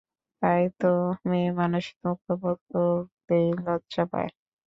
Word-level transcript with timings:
তাই 0.41 0.63
তো 0.79 0.91
মেয়েমানুষ 1.25 1.85
দুঃখ 2.01 2.21
বোধ 2.41 2.59
করতেই 2.71 3.47
লজ্জা 3.65 4.03
পায়। 4.11 4.29